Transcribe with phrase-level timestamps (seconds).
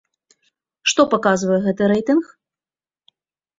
[0.91, 2.25] Што паказвае гэты рэйтынг?